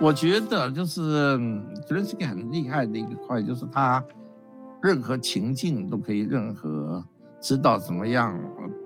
[0.00, 1.36] 我觉得就是
[1.86, 4.02] 泽伦斯基很厉害的一个块，就是他
[4.80, 7.04] 任何情境都可以，任何
[7.40, 8.38] 知道怎么样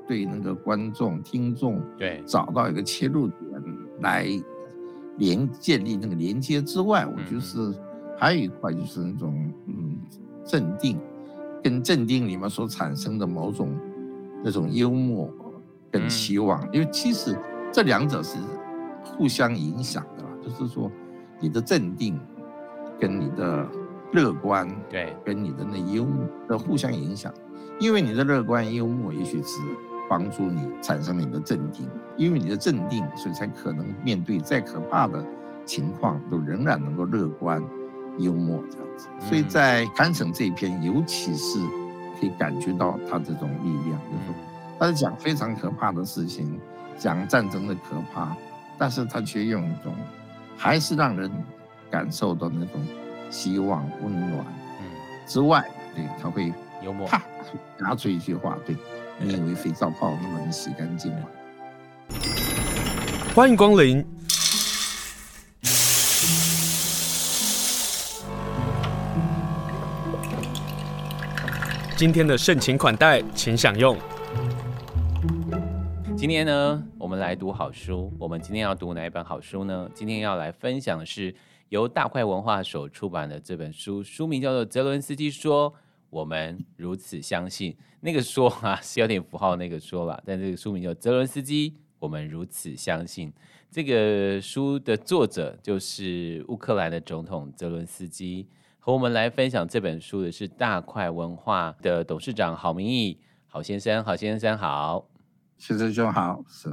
[0.08, 2.22] 对那个观众、听众对。
[2.26, 3.38] 找到一个切入点
[4.00, 4.26] 来
[5.18, 7.74] 连建立那个连接之外，我觉得是
[8.18, 9.98] 还有一块就是那种嗯
[10.46, 10.98] 镇定，
[11.62, 13.68] 跟镇定里面所产生的某种
[14.42, 15.30] 那种幽默
[15.90, 17.36] 跟期望，因为其实
[17.70, 18.38] 这两者是
[19.04, 20.90] 互相影响的，就是说。
[21.40, 22.20] 你的镇定，
[23.00, 23.66] 跟你的
[24.12, 27.34] 乐观，对，跟你的那幽默的互相影响，
[27.80, 29.58] 因为你的乐观幽默也许是
[30.08, 35.26] 帮助你产生你的镇定，因为你的镇定，所以才可能面对再可怕的
[35.64, 37.60] 情况，都仍然能够乐观
[38.18, 39.08] 幽默这样子。
[39.18, 41.58] 所以在堪城这一篇，尤其是
[42.20, 44.34] 可以感觉到他这种力量，就是说
[44.78, 46.56] 他在讲非常可怕的事情，
[46.96, 48.36] 讲战争的可怕，
[48.78, 49.92] 但是他却用一种。
[50.56, 51.30] 还是让人
[51.90, 52.80] 感受到那种
[53.30, 54.44] 希望、温暖，
[54.80, 54.86] 嗯，
[55.26, 55.64] 之外，
[55.94, 57.22] 对，他会幽默，啪，
[57.78, 58.76] 拿出一句话，对，
[59.18, 61.20] 你以为肥皂泡那么能洗干净吗？
[63.34, 64.04] 欢迎光临，
[71.96, 73.96] 今天的盛情款待，请享用。
[76.22, 78.08] 今天呢，我们来读好书。
[78.16, 79.90] 我们今天要读哪一本好书呢？
[79.92, 81.34] 今天要来分享的是
[81.68, 85.74] 由大块文化所出版的这本书，书名叫做《泽伦斯基说：
[86.10, 87.72] 我们如此相信》。
[87.98, 93.28] 那个“说”啊， 是有点符号那个“说”吧，但这个书名叫《泽伦斯基：我们如此相信》。
[93.68, 98.46] 这个书的作者就是乌克兰的总统泽伦斯基。
[98.78, 105.08] 和我们来分享这本书的是大块文化的董事长郝明义，郝先生，郝先生好。
[105.64, 106.68] 其实就好，是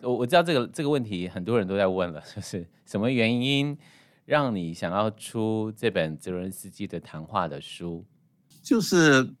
[0.00, 3.78] 我我知道这个这个问题很多人都在问了， 就是什么原因
[4.24, 8.04] 让你想要出这本泽伦斯基的谈话的书？
[8.60, 9.32] 就是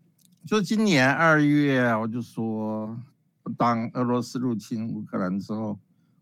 [0.46, 2.96] 就今年二月，我就说，
[3.58, 5.76] 当俄罗斯入侵乌克兰之后，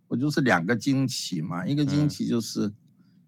[0.08, 2.74] 我就是两个惊奇嘛，一个惊奇就是、嗯、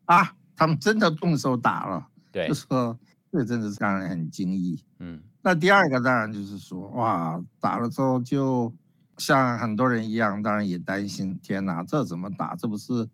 [0.07, 2.99] 啊，他们真的动手打了，对，就说
[3.31, 8.73] 这真的是让人很惊异，嗯，那第二个当然就是说，哇，打了之后就。
[9.19, 12.57] 像很多人一样，当然也担心，天哪，这怎么打？
[12.57, 13.09] 这不是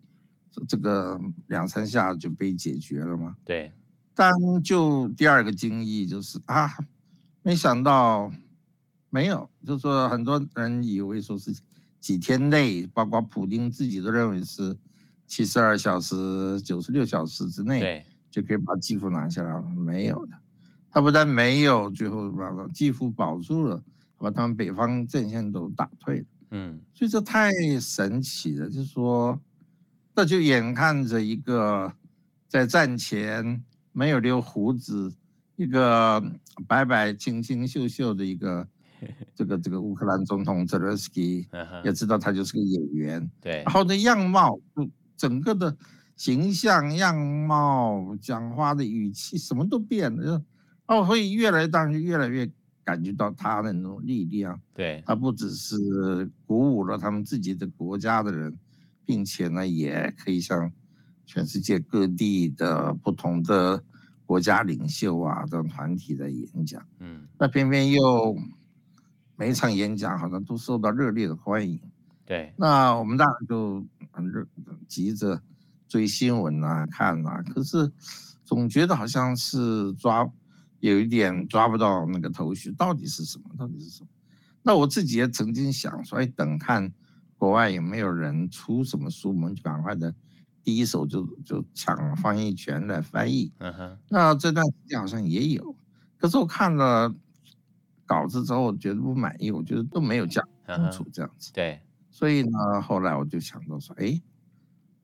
[0.67, 3.35] 这个两三下就被解决了吗？
[3.45, 3.71] 对。
[4.15, 4.31] 但
[4.63, 6.69] 就第二个惊异就是啊，
[7.41, 8.31] 没想到
[9.09, 11.53] 没有，就是说很多人以为说是
[11.99, 14.75] 几天内，包括普丁自己都认为是
[15.25, 20.33] 七十二小时、九十六小时之内就可以把基辅拿下来了，没有的。
[20.91, 23.81] 他不但没有，最后把基辅保住了。
[24.19, 28.69] 把他们北方阵线都打退了，嗯，所以这太神奇了。
[28.69, 29.39] 就是说，
[30.13, 31.91] 那就眼看着一个
[32.49, 33.63] 在战前
[33.93, 35.11] 没有留胡子、
[35.55, 36.21] 一个
[36.67, 38.67] 白白清清秀秀的一个
[39.33, 41.47] 这个这个乌克兰总统泽连斯基，
[41.85, 45.73] 也知道他就是个演员，对，然后的样貌，就整个的
[46.17, 50.43] 形象、样貌、讲话的语气，什么都变了，
[50.87, 52.51] 哦，会越来当然越来越。
[52.89, 58.57] 感觉到他的那种力量，对，他不只是鼓舞了他们自己的国家的人，
[59.05, 60.71] 并且呢，也可以向
[61.23, 63.83] 全世界各地的不同的
[64.25, 68.35] 国家领袖啊这种团体的演讲，嗯，那偏偏又
[69.35, 71.79] 每一场演讲好像都受到热烈的欢迎，
[72.25, 74.43] 对，那我们当然就很热
[74.87, 75.39] 急着
[75.87, 77.91] 追新闻啊看啊，可是
[78.43, 80.27] 总觉得好像是抓。
[80.79, 83.49] 有一点抓不到那个头绪，到底是什么？
[83.57, 84.09] 到底是什么？
[84.61, 86.91] 那我自己也曾经想说，哎，等看
[87.37, 90.13] 国外有没有人出什么书，我们就赶快的
[90.63, 93.51] 第一手就就抢翻译权来翻译。
[93.59, 93.97] 嗯哼。
[94.09, 95.75] 那这段时间好像也有，
[96.17, 97.13] 可是我看了
[98.05, 101.51] 稿子之后，我觉得不满意，我觉得都没有讲清楚这样子。
[101.53, 101.79] 对。
[102.11, 104.21] 所以呢，后来我就想到说，哎，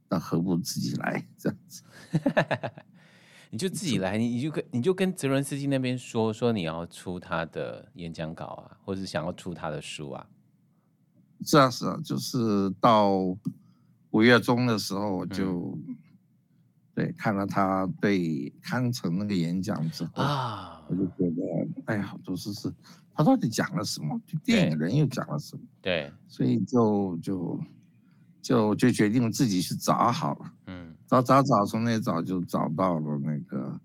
[0.09, 1.81] 那何不自己来这样子？
[3.55, 10.27] 你就自己来，你你就跟你就跟泽伦斯基那边说说你要出他的演讲稿啊，或者是想要出他的书啊。
[11.45, 13.13] 是啊是啊，就是到
[14.11, 15.95] 五月中的时候，我就、嗯、
[16.93, 22.69] 对看了他对康城那个演讲之后啊，我就觉得哎呀，都是是，
[23.13, 24.19] 他到底讲了什么？
[24.43, 25.63] 电影人又讲了什么？
[25.81, 27.59] 对，所以就就
[28.41, 30.53] 就就决定自己去找好了。
[31.05, 31.07] 嗯。
[31.07, 33.79] 早早早从那早就找到了那个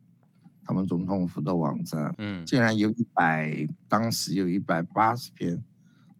[0.64, 5.62] 他们总统府的网站，嗯，竟然有一百，当时有一百八十篇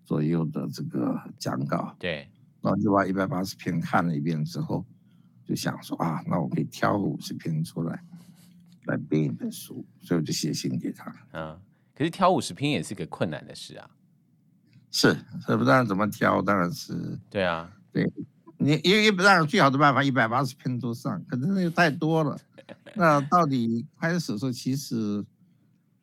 [0.05, 2.29] 左右的这个讲稿，对，
[2.61, 4.85] 然后就把一百八十篇看了一遍之后，
[5.45, 8.03] 就想说啊，那我可以挑个五十篇出来，
[8.85, 11.15] 来编一本书，所以我就写信给他。
[11.33, 11.59] 嗯，
[11.95, 13.89] 可是挑五十篇也是个困难的事啊。
[14.91, 16.43] 是，这不然怎么挑？
[16.43, 18.05] 当然是对啊，对。
[18.63, 22.39] 你因为当然最好的办法，一百八十篇都上，可能那又太多了。
[22.95, 25.25] 那到底开始的时候，其实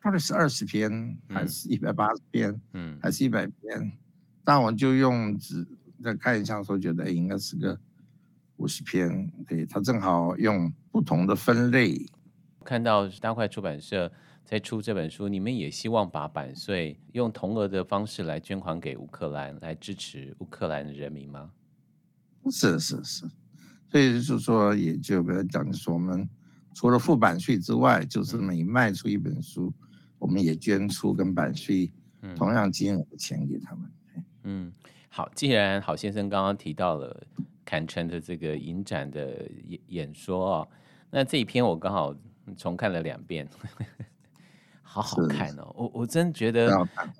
[0.02, 3.92] 到底是二十篇，还是一百八十篇，嗯，还是一百篇？
[4.44, 5.64] 那我就用纸
[6.02, 7.78] 再看一下，说觉得应该是个
[8.56, 9.30] 五十篇。
[9.46, 12.04] 对，他正好用不同的分类。
[12.64, 14.10] 看到大块出版社
[14.44, 21.52] 在出这本书，你们也希望把版税用同额的方式来捐款给乌克兰，来支持乌克兰的人民吗？
[22.50, 23.26] 是是是，
[23.90, 26.26] 所以就是说，也就跟他讲说，我们
[26.72, 29.70] 除了付版税之外，就是每卖出一本书，
[30.18, 31.92] 我们也捐出跟版税
[32.34, 33.90] 同样金额的钱给他们。
[34.44, 34.72] 嗯，
[35.10, 37.26] 好，既然郝先生刚刚提到了
[37.66, 40.68] 坎城的这个影展的演演说哦，
[41.10, 42.14] 那这一篇我刚好
[42.56, 43.46] 重看了两遍，
[44.80, 45.70] 好好看哦。
[45.76, 46.70] 我我真觉得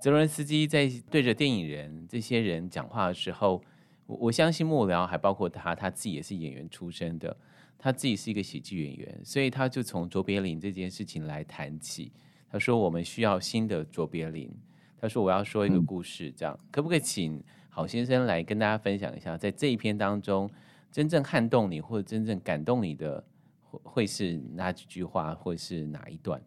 [0.01, 3.63] 泽伦斯基在对着电影人这些人讲话的时候。
[4.09, 7.37] 我我相信幕僚还包括他，他自己也是演员出身的，
[7.77, 12.11] 他自己是一个喜剧演员，所以他就从卓别林这件事情来谈起。
[12.51, 14.51] 他说我们需要新的卓别林。
[14.99, 20.51] 他说我要说一个故事，这样可不可以请郝先生来跟大家分享一下，在这一篇当中
[20.91, 23.23] 真正撼动你或者真正感动你的
[23.61, 26.43] 会会是哪几句话，或是哪一段？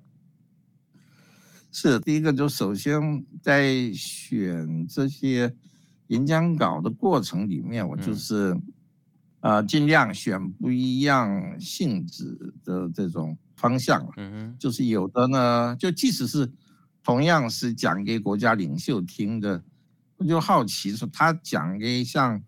[1.71, 5.55] 是第一个，就首先在选这些。
[6.11, 8.53] 演讲稿的过程里面，我就是，
[9.39, 14.05] 呃，尽量选不一样性质的这种方向。
[14.17, 16.51] 嗯，就是有的呢，就即使是
[17.01, 19.63] 同样是讲给国家领袖听的，
[20.17, 22.43] 我就好奇说，他讲给像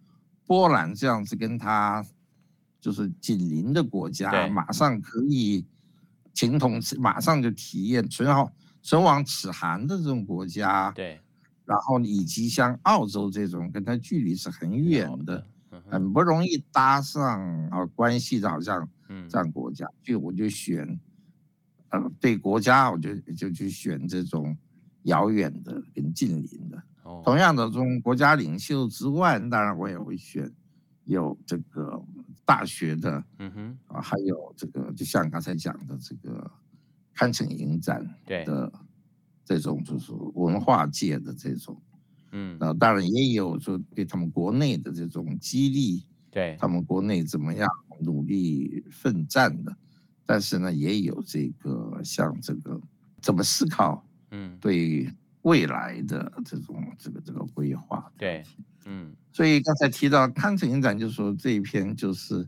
[0.46, 2.06] 波兰这样子跟他
[2.82, 5.66] 就是紧邻的国家，马上可以
[6.34, 8.52] 情同，马上就体验唇亡
[8.82, 11.22] 唇亡齿寒的这种国家，对。
[11.66, 15.48] 然后以及像澳洲这种跟它距离是很远的，
[15.90, 18.88] 很不容易搭上啊关系的，好像
[19.30, 21.00] 这样国家，就我就选，
[21.90, 24.56] 呃，对国家我就就去选这种
[25.04, 26.84] 遥远的跟近邻的。
[27.24, 30.52] 同样的，从国家领袖之外，当然我也会选
[31.06, 32.04] 有这个
[32.44, 36.52] 大学的，嗯哼，啊，还有这个就像刚才讲的这个
[37.14, 38.72] 汉城影展的。
[39.46, 41.82] 这种就是文化界的这种，
[42.32, 46.56] 嗯，那当然也有说对他们国内的这种激励，对。
[46.60, 47.70] 他们国内怎么样
[48.00, 49.76] 努力奋战的，
[50.26, 52.80] 但是呢，也有这个像这个
[53.22, 54.02] 怎么思考，
[54.32, 55.12] 嗯，对
[55.42, 58.42] 未来的这种这个这个规划，对，
[58.86, 62.48] 嗯，所以刚才提到康城影展，就说这一篇就是，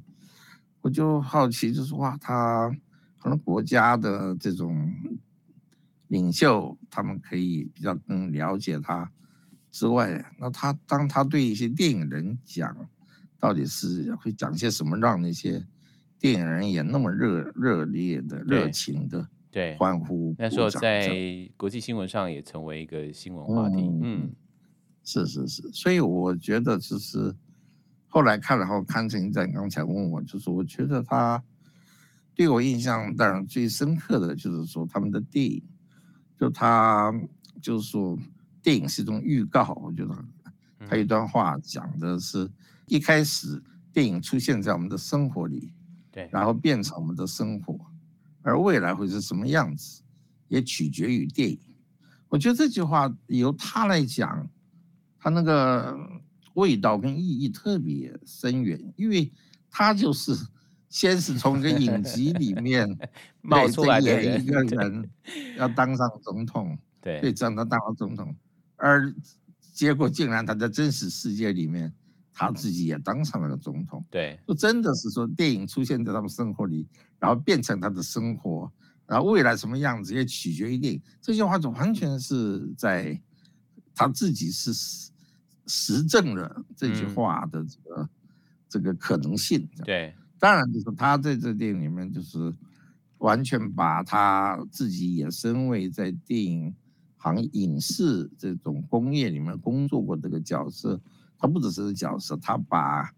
[0.79, 2.71] 我就好奇，就是哇，他
[3.19, 4.89] 可能国家的这种。
[6.15, 9.11] 领袖他们可以比较更了解他
[9.69, 12.73] 之外，那他当他对一些电影人讲，
[13.37, 15.61] 到底是会讲些什么，让那些
[16.17, 20.33] 电影人也那么热热烈的热情的对欢呼？
[20.39, 21.11] 那时候在
[21.57, 23.75] 国际新闻上也成为一个新闻话题。
[23.81, 24.35] 嗯，嗯
[25.03, 27.35] 是是是，所以我觉得就是
[28.07, 31.43] 后来看了后，康成在刚才问我，就是我觉得他
[32.33, 35.61] 对我印象当然最深刻的就是说他们的电影。
[36.37, 37.13] 就他
[37.61, 38.17] 就是说，
[38.61, 39.73] 电影是一种预告。
[39.83, 40.25] 我觉得
[40.87, 42.49] 他有一段话讲的是，
[42.87, 43.61] 一开始
[43.93, 45.71] 电影出现在我们的生活里，
[46.11, 47.79] 对，然后变成我们的生活，
[48.41, 50.01] 而未来会是什么样子，
[50.47, 51.59] 也取决于电影。
[52.27, 54.49] 我觉得这句话由他来讲，
[55.17, 55.97] 他那个
[56.55, 59.31] 味道跟意义特别深远，因为
[59.69, 60.35] 他就是。
[60.95, 62.87] 先是从一个影集里面
[63.43, 65.09] 冒出来的一个人
[65.57, 68.33] 要当上总统， 对，对，让他当了总统，
[68.77, 69.13] 而
[69.73, 71.93] 结果竟然他在真实世界里面，
[72.31, 76.87] 他自己也当上了个总统，对，就真的是说电影出现在他们生活里，
[77.19, 78.71] 然后变成他的生活，
[79.05, 81.01] 然后未来什么样子也取决于电影。
[81.21, 83.19] 这句话就完全是在
[83.93, 84.71] 他自己是
[85.67, 88.09] 实证了这句话的这个、嗯、
[88.69, 90.15] 这个可能性，对。
[90.39, 92.53] 当然，就是他在这电影里面，就是
[93.19, 96.75] 完全把他自己也身为在电影
[97.17, 100.99] 行、影视这种工业里面工作过这个角色，
[101.37, 103.11] 他不只是角色，他把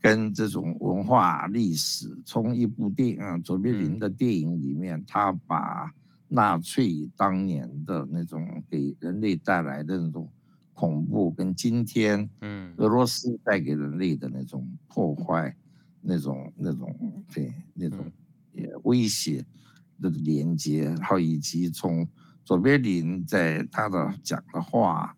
[0.00, 5.92] 跟这种文化历史，从一部电影啊，卓别林的电影里面，他把
[6.28, 10.30] 纳粹当年的那种给人类带来的那种
[10.74, 15.56] 恐怖，跟今天嗯俄罗斯带给人类的那种破坏。
[16.00, 18.10] 那种那种对那种
[18.52, 19.44] 也威胁
[20.00, 22.08] 的连接，然后以及从
[22.44, 25.14] 卓别林在他的讲的话，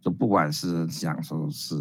[0.00, 1.74] 就不管是讲说是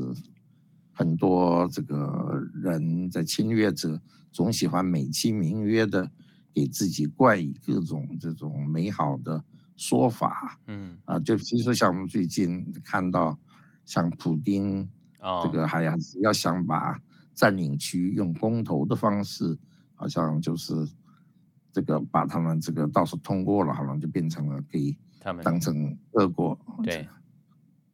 [0.92, 6.10] 很多这个人在侵略者总喜欢美其名曰的
[6.54, 9.44] 给自己冠以各种这种美好的
[9.76, 10.98] 说法，嗯。
[11.06, 13.38] 啊，就比如说像我们最近看到
[13.86, 14.90] 像普丁，
[15.44, 16.98] 这个还要要想把
[17.36, 19.56] 占领区用公投的方式，
[19.94, 20.74] 好像就是
[21.72, 24.98] 这个把他们这个倒是通过了，好像就变成了可以
[25.44, 27.08] 当成俄国对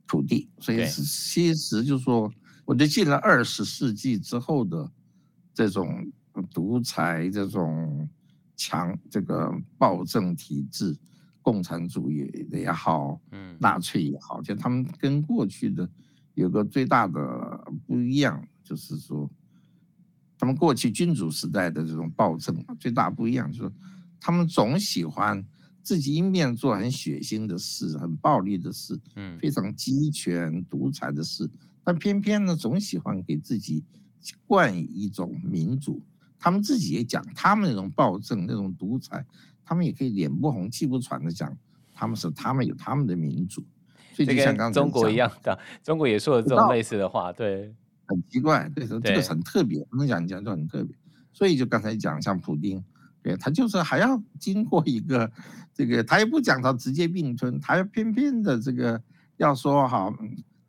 [0.06, 2.32] 土地，所以其实就是说，
[2.66, 4.92] 我觉得进了二十世纪之后的
[5.54, 6.12] 这种
[6.54, 8.08] 独裁、这种
[8.56, 10.96] 强这个暴政体制，
[11.42, 15.90] 共产主义也好，嗯，纳粹也好，就他们跟过去的
[16.36, 18.46] 有个最大的不一样。
[18.64, 19.30] 就是说，
[20.38, 23.72] 他们过去君主时代的这种暴政最大不一样，就是
[24.20, 25.46] 他们总喜欢
[25.84, 31.50] 自己一面做很血腥的事、很暴力的事，嗯，非常集权独裁的事，
[31.84, 33.84] 但偏偏呢，总喜欢给自己
[34.46, 36.02] 冠以一种民主。
[36.38, 39.24] 他们自己也讲，他们那种暴政、那种独裁，
[39.64, 41.56] 他们也可以脸不红气不喘的讲，
[41.94, 43.64] 他们是他们有他们的民主。
[44.14, 47.74] 所以就像刚才中国一样的，中国也说了这种类似的话，对。
[48.12, 50.96] 很奇怪，对，这个很特别，不能讲讲就很特别。
[51.34, 52.84] 所以就刚才讲，像普丁，
[53.24, 55.32] 对，他就是还要经过一个
[55.74, 59.02] 这个，他也不讲他直接并吞，他要偏偏的这个
[59.38, 60.14] 要说好，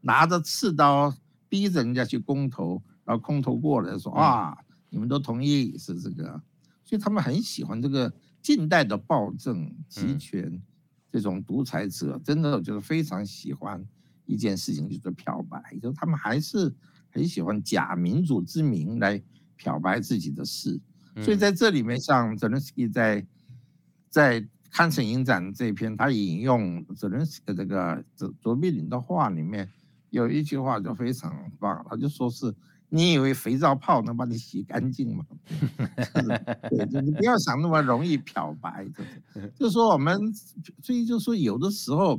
[0.00, 1.12] 拿着刺刀
[1.48, 4.56] 逼着人家去公投，然后公投过来说啊，
[4.88, 6.40] 你们都同意是这个，
[6.84, 10.62] 所以他们很喜欢这个近代的暴政、集权
[11.10, 13.84] 这种独裁者，真的就是非常喜欢
[14.26, 16.72] 一件事情，就是漂白，就是他们还是。
[17.12, 19.22] 很喜欢假民主之名来
[19.54, 20.80] 漂白自己的事，
[21.22, 23.24] 所以在这里面，像泽连斯基在
[24.08, 29.68] 在康城影展这篇，他引用泽连斯基的这个卓卓别林的话里面
[30.08, 32.54] 有一句话就非常棒，他就说是
[32.88, 35.24] ：“你以为肥皂泡能把你洗干净吗？”
[36.70, 40.18] 对，就你不要想那么容易漂白，就是就说我们，
[40.82, 42.18] 所以就说有的时候。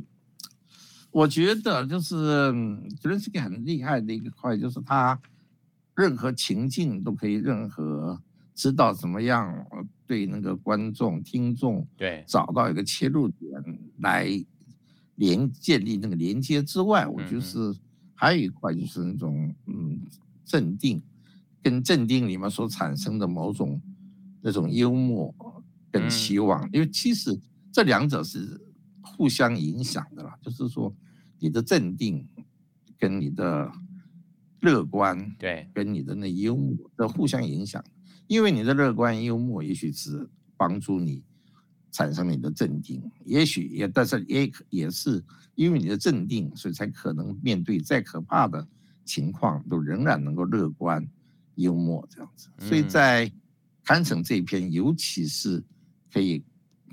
[1.13, 2.15] 我觉得就是
[2.99, 5.17] 泽伦斯基很厉害的一个块，就是他
[5.95, 8.19] 任何情境都可以，任何
[8.55, 9.63] 知道怎么样
[10.07, 12.23] 对那个观众、听众对。
[12.27, 13.51] 找到一个切入点
[13.99, 14.27] 来
[15.15, 17.75] 连建立那个连接之外，我就是
[18.15, 19.99] 还有一块就是那种嗯
[20.43, 20.99] 镇定，
[21.61, 23.79] 跟镇定里面所产生的某种
[24.41, 25.31] 那种幽默
[25.91, 27.39] 跟期望，因为其实
[27.71, 28.59] 这两者是
[28.99, 30.91] 互相影响的啦，就是说。
[31.43, 32.25] 你的镇定，
[32.97, 33.69] 跟你的
[34.61, 37.83] 乐观，对，跟你的那幽默的互相影响。
[38.27, 41.21] 因为你的乐观幽默，也许是帮助你
[41.91, 45.21] 产生你的镇定，也许也，但是也也是
[45.55, 48.65] 因为你的镇定，所以才可能面对再可怕的
[49.03, 51.05] 情况，都仍然能够乐观
[51.55, 52.47] 幽默这样子。
[52.57, 53.29] 所以在
[53.83, 55.61] 堪城这一篇，尤其是
[56.09, 56.41] 可以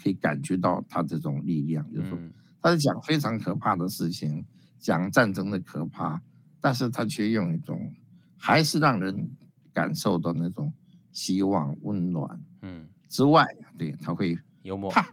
[0.02, 2.18] 可以感觉到他这种力量，就是说。
[2.62, 4.44] 他是讲非常可怕的事情，
[4.78, 6.20] 讲战争的可怕，
[6.60, 7.94] 但是他却用一种
[8.36, 9.30] 还是让人
[9.72, 10.72] 感受到那种
[11.12, 13.46] 希望、温暖，嗯，之外，
[13.78, 15.08] 对，他会幽默，啪，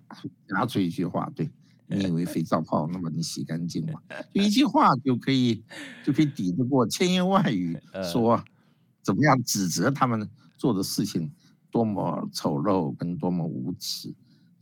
[0.47, 1.49] 拿出一句话，对，
[1.87, 4.01] 你以为肥皂泡那么你洗干净吗？
[4.33, 5.63] 就一句话就可以
[6.03, 7.79] 就可以抵得过千言万语，
[8.11, 8.43] 说
[9.01, 11.31] 怎么样指责他们做的事情
[11.71, 14.13] 多么丑陋跟多么无耻。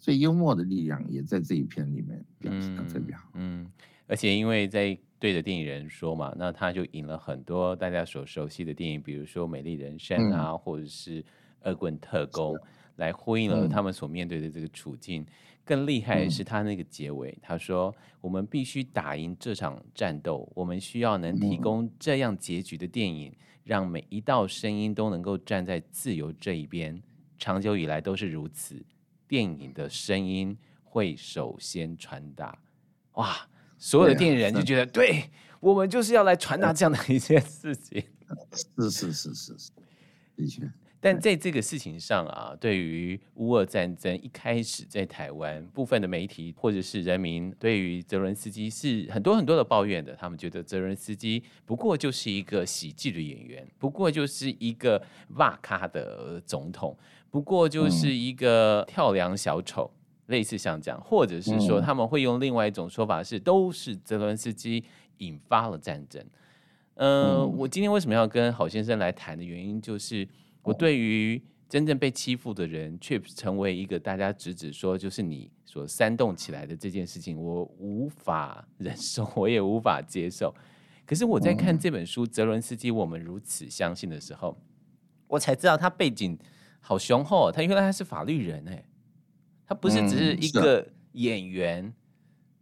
[0.06, 3.28] 最幽默的力量也在这一篇里面表现的特别好。
[3.34, 3.68] 嗯，
[4.06, 11.24] 而且因为在对着电影人说嘛，那他就引了很多大家所熟悉的电影，比如说《美丽人生》啊，嗯、或者是
[11.64, 12.54] 《恶棍特工》，
[12.98, 15.24] 来呼应了他们所面对的这个处境。
[15.24, 15.26] 嗯、
[15.66, 23.34] 更厉害的是他那个结尾，他说：“我们必须打赢这场战斗，我们需要能提供这样结局的电影，
[23.64, 27.02] 让每一道声音都能够站在自由这一边。
[27.40, 28.80] 长久以来都是如此。”
[29.27, 32.58] 电影的声音会首先传达，
[33.13, 33.48] 哇！
[33.77, 35.29] 所有的电影人就觉得，对，对
[35.60, 38.01] 我们就是要来传达这样的一件事情。
[38.79, 39.72] 是是是是是，
[40.36, 40.72] 的确。
[41.01, 50.15] 但在这个事情上啊，对于乌俄战争一开始在台湾部分的媒体或者是人民，对于泽伦斯基是很多很多的抱怨的。
[50.15, 55.00] 他们觉得泽伦斯基不过就是一个喜剧的演员，不过就是一个
[55.36, 56.98] 哇咖的总统。
[57.36, 59.92] 不过就是一个跳梁小丑，
[60.27, 64.82] 类似像这样，或者是说他们会用另外一种说法是，都是泽伦斯基
[65.18, 66.25] 引发了战争。
[66.94, 70.25] 呃，我今天为什么要跟郝先生来谈的原因，就是
[70.63, 80.56] 我对于真正被欺负的人，却成为一个大家直指说就是你所煽动起来的这件事情，我无法忍受，我也无法接受。
[81.06, 84.58] 可是我在看这本书《泽伦斯基我们如此相信》的时候，
[85.27, 86.39] 我才知道他背景
[86.88, 88.86] 好雄厚，他原来他是法律人哎，
[89.65, 91.92] 他不是只是一个演员。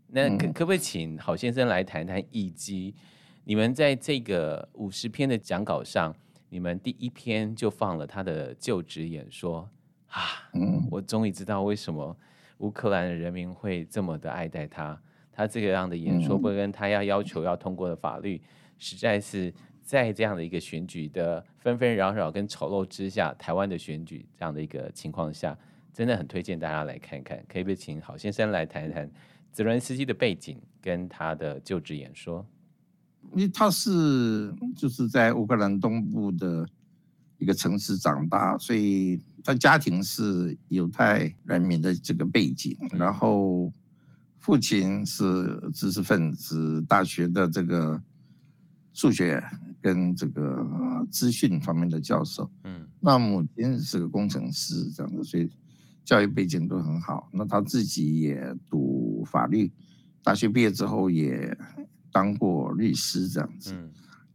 [0.08, 2.96] 那可可不可以请郝先生来谈谈，以及
[3.44, 6.16] 你们在这个五十篇的讲稿上，
[6.48, 9.70] 你们第一篇就放了他的就职演说
[10.08, 10.22] 啊，
[10.90, 12.16] 我终于知道为什么
[12.60, 14.98] 乌克兰的人民会这么的爱戴他。
[15.34, 18.42] 他这个样的演说，不跟他要要求要通过的法律，
[18.78, 19.54] 实在是
[19.84, 25.58] 在这样的一个选举的纷纷扰扰跟丑陋之下，台湾的选举这样的一个情况下，
[25.94, 27.44] 真的很推荐大家来看看。
[27.48, 29.10] 可以不可以请郝先生来谈一谈？
[29.52, 32.44] 泽伦斯基的背景跟他的就职演说，
[33.34, 36.68] 因为他是就是在乌克兰东部的
[37.38, 43.72] 一个城市长大，所以他家庭是犹太人民的这个背景，然后
[44.40, 48.02] 父亲是知识分子，大学的这个
[48.94, 49.44] 数学
[49.82, 50.66] 跟这个
[51.12, 55.50] 资讯方面的教授，嗯，那母亲是个工程师，这样子，所以。
[56.06, 59.72] 教育背景都很好，那他自己也读法律，
[60.22, 61.58] 大学毕业之后也
[62.12, 63.74] 当过律师这样子。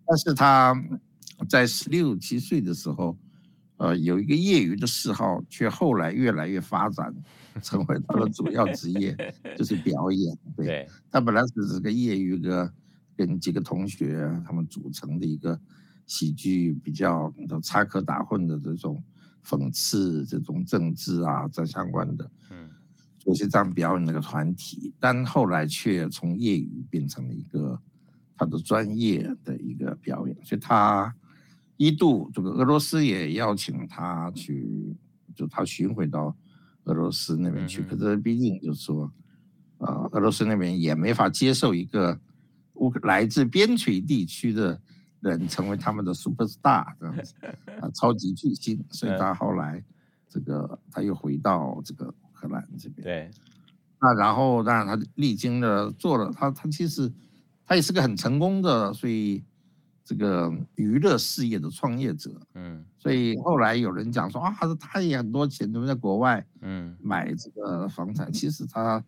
[0.07, 0.75] 但是他
[1.47, 3.15] 在十六七岁的时候，
[3.77, 7.15] 呃，有一个业余的嗜好，却后来越来越发展，
[7.63, 9.15] 成为他的主要职业，
[9.55, 10.39] 就是表演。
[10.57, 12.73] 对， 他本来只是个业余的，
[13.19, 15.61] 跟几个同学他们组成的一个
[16.07, 17.31] 喜剧，比较
[17.63, 19.03] 插科打诨的这种。
[19.45, 22.69] 讽刺这种政治啊，这相关的，嗯，
[23.19, 27.81] 做些这样表演那个团体，但后来却从业余变成了一个
[28.37, 31.15] 他的专业的一个表演，所以他
[31.79, 34.95] 一度这个俄罗斯也邀请他去，
[35.35, 36.37] 就他巡回到
[36.85, 39.11] 俄罗斯那边去，可是毕竟就是说，
[39.79, 42.21] 呃，俄罗斯那边也没法接受一个
[43.03, 44.81] 来自边陲地区的。
[45.21, 47.35] 人成为他们的 super star 这样子
[47.81, 49.83] 啊， 超级巨星，所以他后来
[50.29, 53.03] 这个他又回到这个乌克兰这边。
[53.03, 53.31] 对，
[54.01, 57.13] 那然后当然他历经了做了他他其实
[57.67, 59.43] 他也是个很成功的，所以
[60.05, 62.41] 这个娱乐事业的创业者。
[62.55, 68.33] 嗯，所以后来有人讲说啊，他也很多钱都在国外，嗯，买这个房产。
[68.33, 69.05] 其实他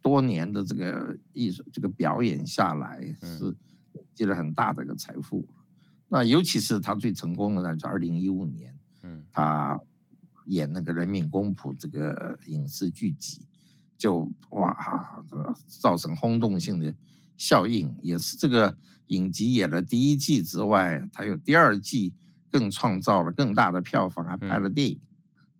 [0.00, 3.54] 多年的这个艺术这个表演下来是。
[4.12, 5.44] 积了很大的一个财富，
[6.08, 9.78] 那尤其是他最成功的呢，就二零一五年，嗯，他
[10.46, 13.42] 演那个《人民公仆》这个影视剧集，
[13.98, 15.24] 就哇，
[15.66, 16.94] 造成轰动性的
[17.36, 18.76] 效应，也是这个
[19.08, 22.12] 影集演了第一季之外，他有第二季
[22.50, 25.00] 更创造了更大的票房，还拍了电影，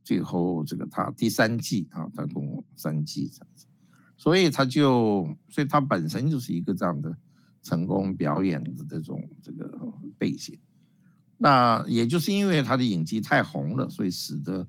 [0.04, 3.28] 最后这个他第三季啊，他共三季
[4.24, 7.14] 所以他就，所以他本身就是一个这样的。
[7.66, 9.66] 成功表演的这种这个
[10.18, 10.54] 背景，
[11.38, 14.68] 那也就是因为他的影集太红了，所以使得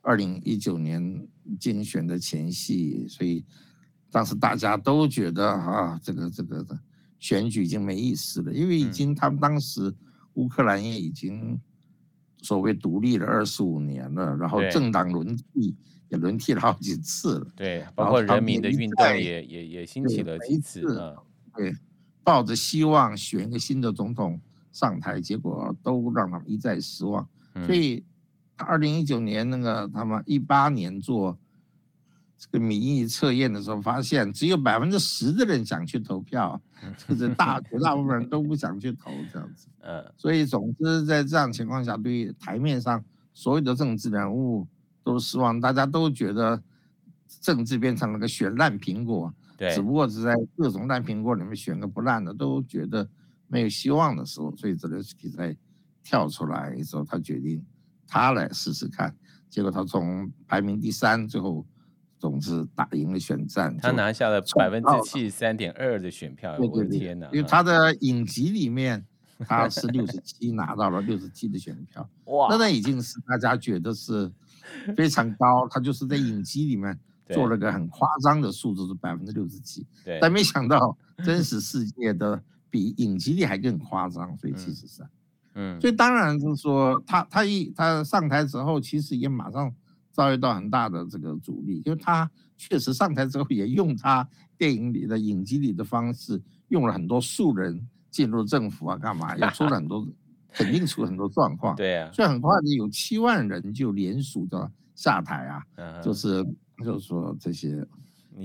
[0.00, 1.28] 二零一九年
[1.60, 3.44] 竞选的前夕，所以
[4.10, 6.80] 当时大家都觉得啊，这个这个的
[7.18, 9.94] 选举已经没意思了，因为已经他们当时
[10.32, 11.60] 乌克兰也已经
[12.42, 15.74] 所谓独立了二十五年了，然后政党轮替
[16.10, 21.16] 也轮替了好几次了，对，包括人民的运动也也也兴起了几次，
[21.56, 21.74] 对。
[22.24, 27.28] 抱着希望选一个新的总统上台，结果都让他们一再失望。
[27.66, 28.04] 所以，
[28.54, 31.36] 二零一九年那个他们一八年做
[32.42, 36.60] 这个民意测验的时候，发现只有百分之十的人想去投票，
[37.06, 39.68] 就是大绝大部分人都不想去投这样子。
[39.78, 43.02] 呃，所以总之在这样情况下，对于台面上
[43.32, 44.66] 所有的政治人物
[45.04, 46.60] 都失望，大家都觉得
[47.40, 49.32] 政治变成了个选烂苹果。
[49.56, 53.08] 对只不过是在各种烂苹果里面选个不烂的，都觉得
[53.46, 55.56] 没有希望的时候，所以泽连斯基才
[56.02, 57.64] 跳出来的时候，他决定
[58.08, 59.14] 他来试试看。
[59.48, 61.64] 结果他从排名第三，最后
[62.22, 66.56] 总之打赢了选战，他拿下了百分之七十三点二的选票。
[66.56, 67.26] 我的天哪！
[67.32, 69.04] 因为他的影集里面
[69.44, 74.30] 他是六十七，拿到了六十七的选票， 哇，那那已经是大家觉得是
[74.96, 75.66] 非常高。
[75.68, 76.96] 他就是在影集里面。
[77.32, 79.86] 做了个很夸张的数字，是百分之六十七，
[80.20, 85.08] 但没想到真实世界的比影集里还更夸张，所以七十三。
[85.54, 89.72] 嗯，所以当然就是说，他他一他上台之后，其实也马上
[90.12, 100.06] 遭遇到很大的这个阻力，因为他确实上台之后也用他电影里的影集里的方式，用了很多素人进入政府啊，干嘛也出了很多
[100.52, 101.74] 肯定出很多状况。
[101.74, 106.44] 对啊，所以很快的有七万人就联署的下台啊，嗯、就是
[106.84, 107.84] 就是说这些，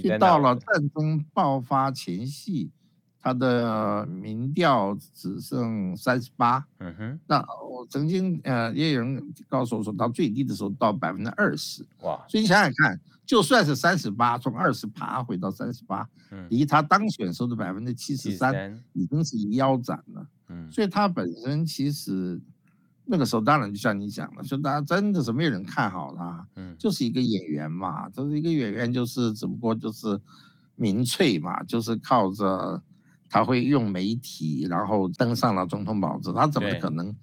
[0.02, 2.72] 就到了战争爆发前夕。
[3.20, 16.08] 他的民调只剩三十八，嗯哼，那我曾经呃也有人告诉我说，到最低的时候到百分之二十，哇，所以你想想看，就算是三十八，从二十爬回到三十八，
[16.50, 22.40] 离他当选时候的百分之七十三已经是腰斩了，嗯，所以他本身其实
[23.04, 30.18] 那个时候当然就像你讲的，说大家真的是没有人看好他，嗯，就是一个演员嘛，就是一个演员，就是只不过就是
[30.76, 32.82] 民粹嘛，就是靠着。
[33.30, 37.14] 他会用媒体，然后登上了总统宝座，他怎么可能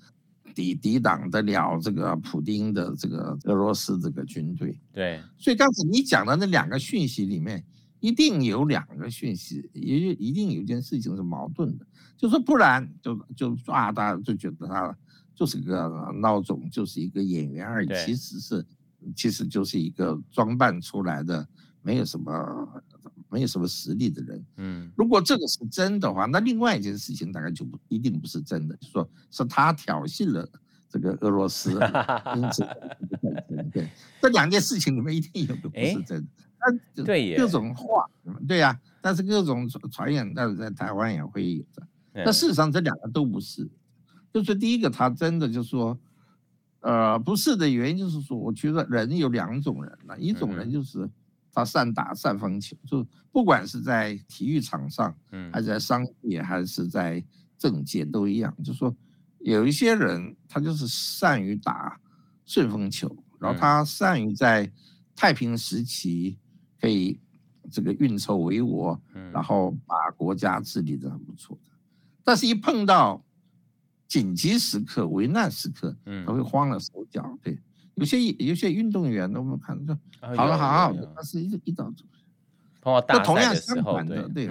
[0.55, 4.79] 抵抵挡得了这个普丁的这个俄罗斯这个军队？
[4.93, 7.65] 对，所以刚才你讲的那两个讯息里面，
[8.01, 11.87] 一定有两个讯息，也一定有一件事情是矛盾的，
[12.19, 14.97] 就是不然就就啊，大家就觉得他
[15.35, 18.67] 就是个孬种，就是一个演员而已，其实是
[19.17, 21.49] 其实就是一个装扮出来的，
[21.81, 22.83] 没有什么。
[23.35, 30.49] 没有什么实力的人，嗯，如果这个是真的话，那另外一件事情大概就不一定不是真的，就是说是他挑衅了
[30.89, 31.73] 这个俄罗斯，
[32.37, 32.65] 因此
[33.73, 33.89] 对，
[34.23, 36.29] 这两件事情里面一定有个不是真的，
[36.61, 38.09] 但对各种话，
[38.47, 41.83] 对呀，但是各种传言，但是在台湾也会有的，
[42.25, 43.69] 但事实上这两个都不是，
[44.33, 45.99] 就是第一个他真的就是说，
[46.83, 51.11] 呃，不是的原因就是说，我觉得人有两种人了，一种人就是。
[51.55, 57.25] 他善打善封球，就不管是在体育场上，嗯，还是在商业，还是在
[57.57, 58.53] 政界都一样。
[58.65, 58.95] 就是说，
[59.39, 62.01] 有一些人他就是善于打
[62.45, 64.71] 顺风球，然后他善于在
[65.15, 66.37] 太平时期
[66.81, 67.21] 可以
[67.71, 68.99] 这个运筹帷幄，
[69.33, 71.71] 然后把国家治理的很不错的。
[72.25, 73.25] 但是，一碰到
[74.09, 77.59] 紧急时刻、危难时刻，他会慌了手脚，对。
[77.95, 81.93] 有些有些运动员，我们看说好了好好他，是一一到
[83.09, 84.51] 那同样相反的，对。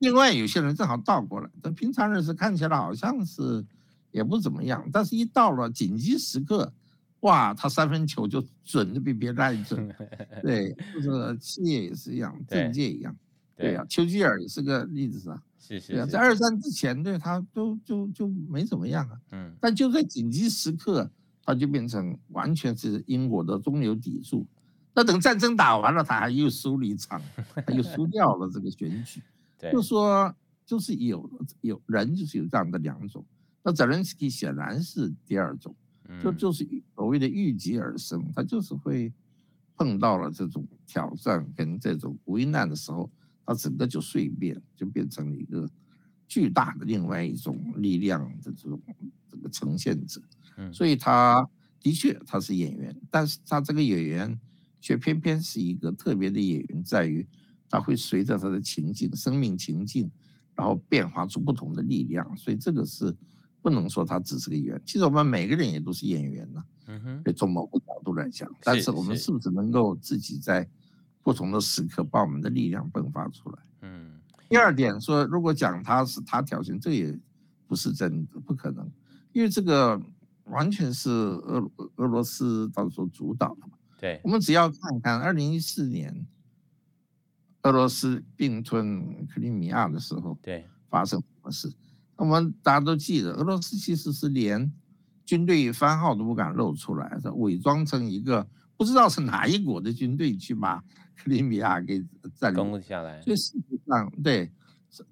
[0.00, 3.64] 另外有些人正好倒过来，这平常人是看起来好像是
[4.10, 6.70] 也不怎么样，但是一到了紧急时刻，
[7.20, 9.88] 哇，他三分球就准的比别人还准。
[10.42, 13.16] 对，就是企业也是一样，政界一样。
[13.56, 15.42] 对呀，丘吉尔也是个例子啊。
[15.58, 15.92] 是是。
[15.92, 19.18] 对啊，在二战之前，对他都就就没怎么样啊。
[19.32, 19.54] 嗯。
[19.60, 21.10] 但就在紧急时刻。
[21.46, 24.44] 他就变成完全是英国的中流砥柱，
[24.92, 27.22] 那等战争打完了，他还又输了一场，
[27.64, 29.22] 他又输掉了这个选举。
[29.72, 30.34] 就说
[30.66, 31.30] 就是有
[31.60, 33.24] 有人就是有这样的两种，
[33.62, 35.74] 那泽连斯基显然是第二种，
[36.22, 39.12] 就就是所谓的遇疾而生，他就是会
[39.76, 43.08] 碰到了这种挑战跟这种危难的时候，
[43.46, 45.70] 他整个就蜕变，就变成了一个
[46.26, 48.80] 巨大的另外一种力量的这种
[49.30, 50.20] 这个呈现者。
[50.72, 51.46] 所以他
[51.80, 54.38] 的确他是演员，但是他这个演员
[54.80, 57.26] 却偏偏是一个特别的演员，在于
[57.68, 60.10] 他会随着他的情境、生命情境，
[60.54, 62.36] 然后变化出不同的力量。
[62.36, 63.14] 所以这个是
[63.60, 64.82] 不能说他只是个演员。
[64.84, 66.64] 其实我们每个人也都是演员呢。
[66.86, 67.34] 嗯哼。
[67.34, 70.66] 从某个角度来讲，但是我们是不是能够自己在
[71.22, 73.58] 不同的时刻把我们的力量迸发出来？
[73.82, 74.18] 嗯。
[74.48, 77.16] 第二点说，如果讲他是他挑衅，这也
[77.66, 78.90] 不是真的，不可能，
[79.32, 80.00] 因为这个。
[80.46, 83.76] 完全是俄俄罗斯当时候主导的嘛？
[83.98, 86.26] 对，我们只要看看二零一四年
[87.62, 91.72] 俄罗斯并吞克里米亚的时候，对，发生什么事？
[92.16, 94.72] 我们大家都记得，俄罗斯其实是连
[95.24, 100.76] 军队番号都不敢露出来，是伪装成一个不知道是哪一国的军队去把
[101.16, 102.04] 克里米亚给
[102.36, 103.20] 占领下来。
[103.22, 104.50] 所以事实上，对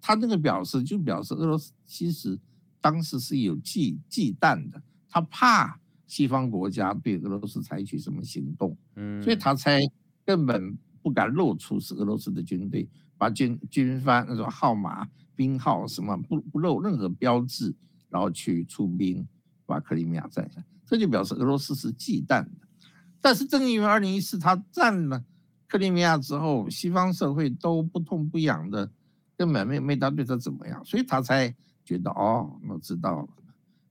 [0.00, 2.38] 他那个表示，就表示俄罗斯其实
[2.80, 4.80] 当时是有忌忌惮的。
[5.14, 9.80] 他怕西方国家对俄罗斯采取什么行动，嗯，所以他才
[10.24, 17.72] 根本不敢露出是俄罗斯的军队，把军军方那种号码、编号什么不不露任何标志，
[18.08, 19.24] 然后去出兵
[19.66, 22.50] 把克里米亚占下，这就表示俄罗斯是忌惮的。
[23.20, 25.24] 但是正因为二零一四他占了
[25.68, 28.90] 克里米亚之后，西方社会都不痛不痒的，
[29.36, 33.28] 根本没没他对他怎么样，所以他才觉得哦，我知道了。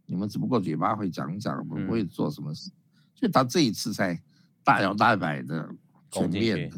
[0.05, 2.69] 你们只不过嘴巴会讲讲，不会做什么事，
[3.15, 4.21] 所以他这一次才
[4.63, 5.67] 大摇大摆的
[6.11, 6.77] 全面的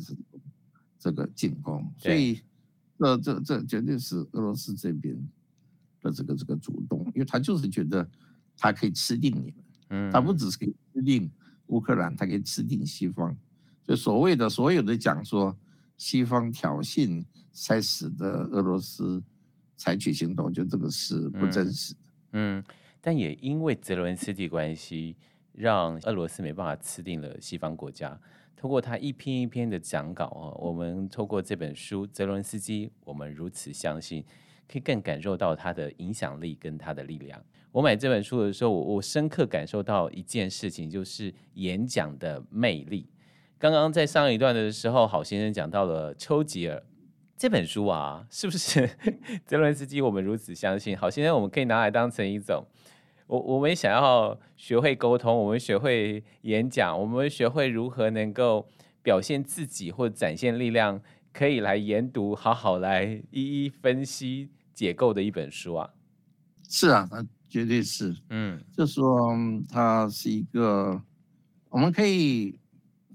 [0.99, 2.41] 这个进攻，所以
[2.99, 5.17] 这这这绝对是俄罗斯这边
[6.01, 8.07] 的这个这个主动，因为他就是觉得
[8.55, 9.53] 他可以吃定你
[9.89, 11.29] 们，他不只是可以吃定
[11.67, 13.35] 乌克兰，他可以吃定西方，
[13.83, 15.57] 就所谓的所有的讲说
[15.97, 19.21] 西方挑衅才使得俄罗斯
[19.75, 21.99] 采取行动，就这个是不真实的，
[22.33, 22.63] 嗯。
[23.05, 25.15] 但也因为泽伦斯基关系，
[25.51, 28.19] 让俄罗斯没办法吃定了西方国家。
[28.55, 34.25] 通过他一篇一篇的讲稿啊，我们透过这本书《泽伦斯基》，我们如此相信，
[34.67, 37.39] 可以更感受到他的影响力跟他的力量。
[37.71, 43.07] 我买这本书的时候，我我深刻感受到一件事情，就是演讲的魅力。
[43.59, 46.81] 刚刚在上一段的时候，郝先生讲到了丘吉尔
[47.37, 48.89] 这本书啊，是不是
[49.45, 50.01] 泽伦斯基？
[50.01, 52.65] 我们如此相信，好先生，我们可以拿来当成一种。
[53.27, 58.67] 我我们想要学会沟通，我们学会演讲，我们学会如何能够
[59.01, 61.01] 表现自己或展现力量，
[61.33, 65.89] 可以来研读，好好来一一分析解构的一本书啊。
[66.67, 69.31] 是啊，那绝对是，嗯，就说
[69.69, 71.01] 它是一个，
[71.69, 72.59] 我们可以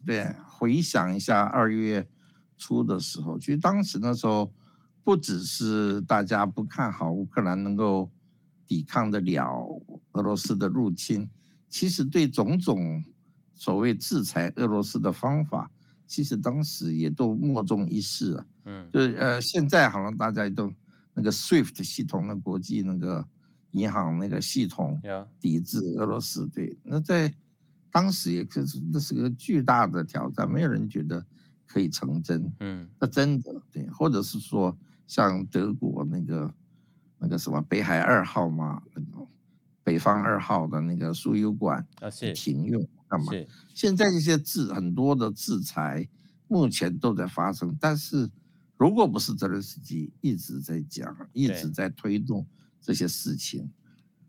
[0.07, 2.07] 对回想一下二月
[2.57, 4.53] 初的时候，其实当时那时候
[5.03, 8.09] 不只是大家不看好乌克兰能够
[8.67, 9.60] 抵抗得了。
[10.13, 11.29] 俄罗斯的入侵，
[11.69, 13.05] 其实对种种
[13.55, 15.71] 所谓制裁俄罗斯的方法，
[16.07, 18.47] 其实当时也都莫衷一是啊。
[18.65, 20.73] 嗯，就是呃，现在好像大家都
[21.15, 23.25] 那个 SWIFT 系统的国际那个
[23.71, 25.01] 银行那个系统
[25.39, 27.33] 抵制俄罗斯，对，那在
[27.93, 31.25] 当时也可是那是个巨大的挑战，没有人觉得
[31.67, 32.53] 可以成真。
[32.61, 36.55] 嗯，那真的对，或者是说像德国那个
[37.19, 39.27] 那个什么北海二号嘛那个。
[39.91, 41.85] 北方二号的那个输油管
[42.33, 43.33] 停用干嘛？
[43.75, 46.09] 现在这些制很多的制裁
[46.47, 48.31] 目前都在发生，但是
[48.77, 52.47] 如果不是泽连斯基一直在讲，一直在推动
[52.81, 53.69] 这些事情，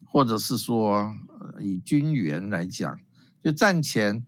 [0.04, 1.16] 或者是说
[1.60, 3.00] 以军援来讲，
[3.44, 4.26] 就战前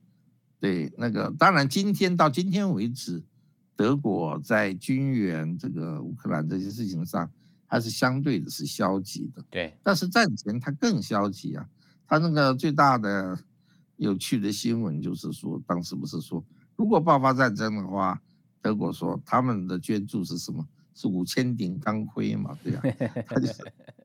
[0.59, 3.23] 对那个，当然今天到今天为止，
[3.75, 7.27] 德国在军援这个乌克兰这些事情上。
[7.73, 9.75] 还是相对的是消极的，对。
[9.81, 11.67] 但是战前它更消极啊，
[12.07, 13.35] 它那个最大的
[13.95, 18.21] 有趣的新闻就是说，当时不是说，如果爆发战争的话，
[18.61, 20.63] 德国说他们的捐助是什么？
[20.93, 22.55] 是五千顶钢盔嘛？
[22.63, 23.63] 对呀、啊， 他就是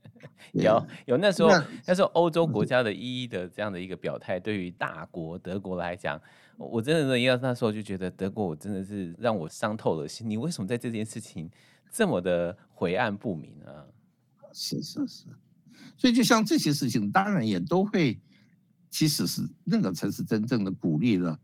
[0.57, 6.18] 有有那时候那，那时候欧洲国家的一一的这样的一个表态，对于大国德国来讲，
[6.57, 10.26] 我真的要那时候就觉得德国，我真的是让我伤透了心。
[10.26, 11.50] 你为什么在这件事情？
[11.92, 13.85] 这么的晦暗不明啊！
[14.53, 15.27] 是是是，
[15.96, 18.18] 所以就像这些事情，当然也都会，
[18.90, 21.38] 其实是那个才是真正的鼓励了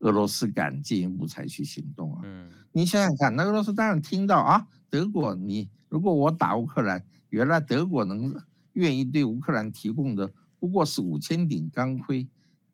[0.00, 2.20] 俄罗斯敢进一步采取行动啊。
[2.24, 8.32] 嗯，你想想看，那俄罗斯当然听到啊，德国你如果我打乌克兰，原来德国能
[8.74, 12.28] 愿意对乌克兰提供的不过是五千顶钢盔，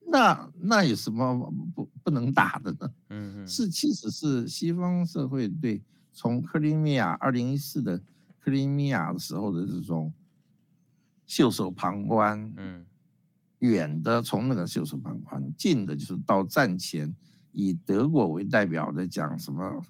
[0.06, 2.90] 那那有什么不不能打的呢？
[3.10, 5.80] 嗯嗯，是其实是西方社会对。
[6.16, 8.00] 从克里米亚二零一四的
[8.40, 10.10] 克里米亚的时候的这种
[11.26, 12.86] 袖手旁观，嗯，
[13.58, 17.14] 远的从那个袖手旁观，近的就是到战前
[17.52, 19.82] 以德国为代表的讲什么，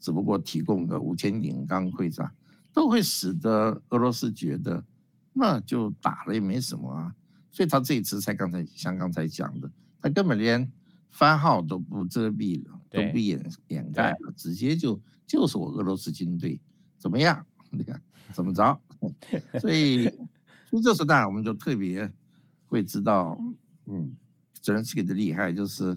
[0.00, 2.32] 只不过提供个五千顶钢盔啥，
[2.72, 4.82] 都会使得俄罗斯觉得
[5.34, 7.14] 那就打了也没什么啊，
[7.50, 9.70] 所以他这一次才刚才像刚才讲的，
[10.00, 10.66] 他根本连
[11.14, 15.00] 番号都不遮蔽了，都不掩掩盖了，直接就。
[15.26, 16.60] 就是我俄罗斯军队
[16.98, 17.44] 怎么样？
[17.72, 17.98] 你看
[18.34, 18.78] 怎么着？
[19.58, 20.04] 所以，
[20.68, 22.08] 所以这时候当然我们就特别
[22.66, 23.36] 会知道，
[23.86, 24.14] 嗯，
[24.60, 25.96] 泽连斯基的厉害，就是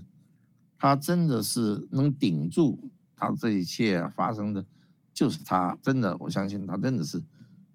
[0.78, 4.66] 他真的是能顶住他这一切发生的，
[5.14, 7.22] 就是他真的，我相信他真的是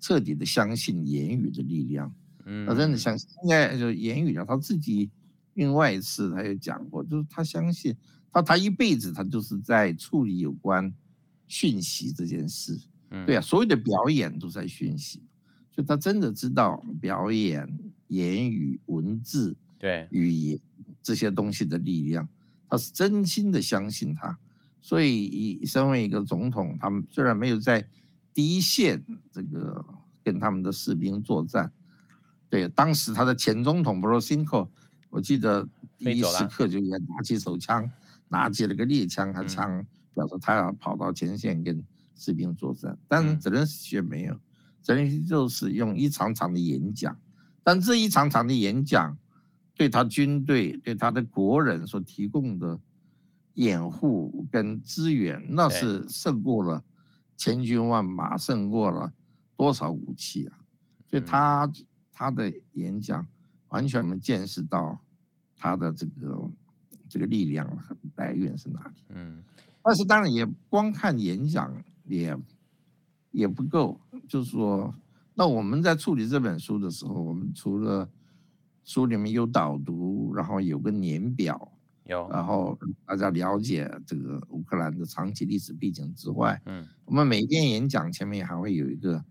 [0.01, 2.13] 彻底的相信言语的力量。
[2.47, 5.11] 嗯，他真的相信，应该就言语啊，他自己
[5.55, 7.97] 另外一次他也讲过，就是他相信
[8.33, 10.93] 他，他一辈子他就是在处理有关。
[11.49, 12.81] 讯息这件事，
[13.27, 15.23] 对啊，所有的表演都在讯息，
[15.71, 17.69] 就他真的知道表演、
[18.07, 20.59] 言语、文字、对语言
[21.03, 22.27] 这些东西的力量，
[22.71, 24.39] 他是真心的相信他。
[24.81, 27.87] 所以，以身为一个总统，他们虽然没有在
[28.33, 29.85] 第一线这个
[30.25, 31.71] 跟他们的士兵作战，
[32.49, 34.67] 对，当时他的前总统波罗申科，
[35.13, 37.89] 我记得第一时刻就应该拿起手枪，
[38.29, 39.87] 拿起了个猎枪和枪。
[40.15, 41.83] 表示他要跑到前线跟
[42.15, 44.39] 士兵作战，但是泽连斯基没有，
[44.83, 47.17] 泽连斯基就是用一场场的演讲，
[47.65, 49.17] 但这一场场的演讲
[49.75, 52.79] 对他军队、对他的国人所提供的
[53.55, 56.85] 掩护跟资源，那是胜过了
[57.39, 59.11] 千军万马，胜过了
[59.57, 60.59] 多少武器啊！
[61.07, 61.73] 所以他
[62.13, 63.27] 他的演讲
[63.73, 64.97] 完全没见识到
[65.57, 66.51] 他的这个
[67.09, 67.67] 这个力量
[68.15, 69.03] 来源是哪里。
[69.09, 69.43] 嗯。
[69.83, 72.39] 但是当然也光看演讲也
[73.33, 74.95] 也不够，就是说，
[75.35, 78.09] 那我们在处理这本书的时候，我们除了
[78.85, 81.73] 书里面有导读，然后有个年表，
[82.05, 89.25] 有，然后大家了解这个乌克兰的长期历史背景之外，嗯，我们每一篇演讲前面还会有一个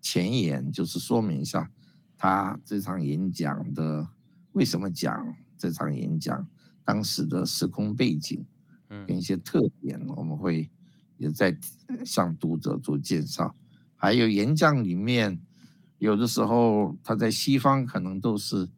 [0.00, 1.68] 前言，就是说明一下
[2.16, 4.08] 他这场演讲的
[4.52, 6.46] 为什么讲这场演讲，
[6.84, 8.44] 当时的时空背景，
[8.88, 10.70] 嗯，跟一些特点，我们会
[11.18, 11.56] 也在
[12.04, 13.54] 向读者做介绍。
[13.96, 15.40] 还有演讲里面，
[15.98, 18.68] 有的时候他在西方可能都是。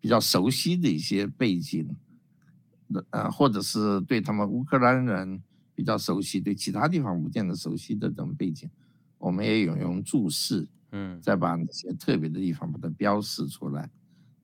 [0.00, 1.96] 比较熟悉的一些背景，
[3.08, 5.42] 呃，或者是对他们乌克兰人
[5.74, 8.68] 比较熟悉，对其他地方不见得熟悉的这种背景，
[9.16, 13.90] 我们也有用注释，嗯，再把那些特别的地方把它标示出来。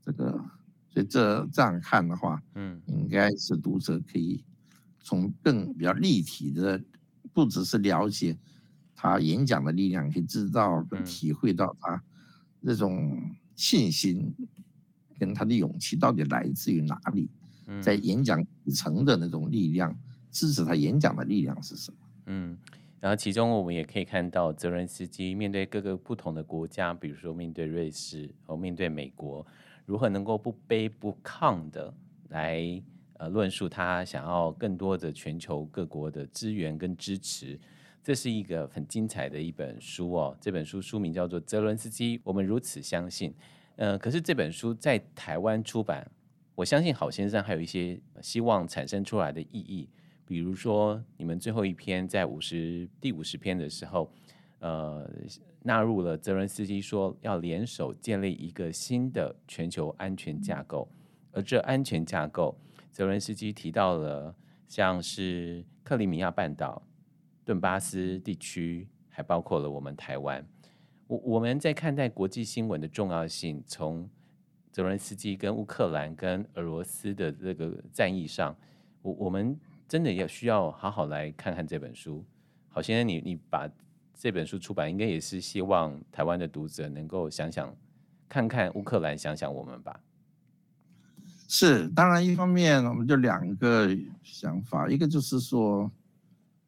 [0.02, 0.32] 这个，
[0.90, 4.44] 所以这这样看的话，嗯，应该是读者可以
[5.00, 6.82] 从更比较立体的，
[7.32, 8.36] 不只是了解
[8.94, 12.02] 他演讲的力量，可以知道跟体会到他
[12.60, 13.18] 那种
[13.54, 14.34] 信心。
[15.18, 17.28] 跟他的勇气到底来自于哪里？
[17.82, 19.94] 在演讲底层的那种力量，
[20.30, 21.98] 支持他演讲的力量是什么？
[22.24, 22.56] 嗯，
[23.00, 29.44] 然后其中我们也可以看到，泽伦斯基面对各个不同的国家，比如说面对瑞士和面对美国，
[29.86, 31.92] 如何能够不卑不亢的
[32.28, 32.82] 来
[33.14, 37.58] 呃论述他想要更多的全球各国的资源跟支持，
[38.02, 40.36] 这是一个很精彩的一本书哦。
[40.38, 43.30] 这本书书名叫做《泽伦斯基：我们如此相信》。
[43.76, 46.06] 呃，可是这本书在台湾出版，
[46.54, 49.88] 我相信郝先生还有一些希望产生出来的意义，
[50.30, 54.08] 比如说你们最后一篇在五十第五十篇的时候，
[54.60, 55.10] 呃，
[55.64, 60.88] 纳入了泽伦斯基说要联手建立一个新的全球安全架构，
[61.32, 62.56] 而这安全架构，
[62.92, 64.32] 泽伦斯基提到了
[64.68, 66.80] 像是克里米亚半岛、
[67.44, 70.46] 顿巴斯地区，还包括了我们台湾。
[71.08, 74.08] 我我们在看待国际新闻的重要性，从
[74.70, 78.56] 泽伦斯基跟乌克兰跟俄罗斯的这个战役上，
[79.02, 79.58] 我我们
[79.90, 82.24] 真的要需要好好来看看这本书。
[82.68, 83.68] 好先生，你你把
[84.14, 87.74] 这本书出版，应该也是希望台湾的读者能够想想
[88.28, 89.98] 看看乌克兰，想想我们吧。
[91.48, 93.90] 是，当然一方面我们就两个
[94.22, 95.90] 想法，一个就是说，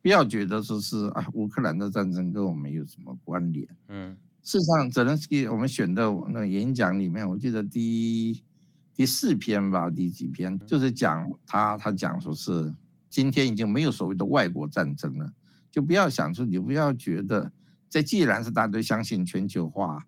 [0.01, 4.17] 不要觉得说是啊，乌克兰的战争跟我们有什么关联，嗯。
[4.43, 8.43] 事实上，泽连斯基我们选的那个演讲里面，我记得第
[8.97, 12.75] 第四篇吧，第几篇就是讲他，他讲说是
[13.13, 15.31] 今天已经没有所谓的外国战争了，
[15.71, 17.53] 就不要想说，你不要觉得，
[17.91, 20.03] 这既然是大家都相信全球化，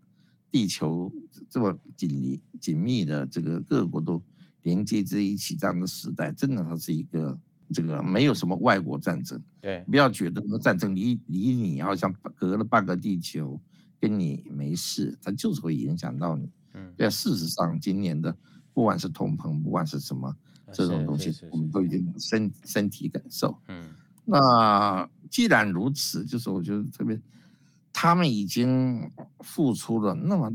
[0.50, 1.12] 地球
[1.50, 4.22] 这么紧密紧密的这个各国都
[4.62, 7.38] 连接在一起这样的时代，真的它是一个
[7.74, 9.38] 这个没有什么外国战争。
[9.60, 13.60] 对，不要觉得那个战争离离你好像隔了半个地球。
[14.00, 16.46] 跟你没事，它就是会影响到你。
[16.74, 18.36] 嗯，对，事实上，今年的
[18.74, 20.36] 不管是通膨，不管是什么
[20.74, 23.56] 这种东西，我们都已经身身体感受。
[23.68, 27.18] 嗯，那既然如此，就是我觉得特别，
[27.92, 29.10] 他们已经
[29.40, 30.52] 付出了那么